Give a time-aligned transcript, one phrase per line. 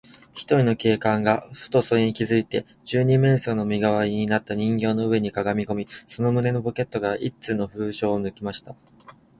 [0.33, 8.73] ひとりの警官が、ふとそれに気づいて、二十面相の身がわりになった人形の上にかがみこみ、その胸のポケットから一通の封書をぬきとりました。